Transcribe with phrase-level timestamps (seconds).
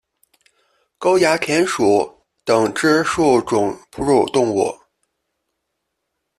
[0.97, 4.75] 沟牙田鼠属等之数种哺乳动物。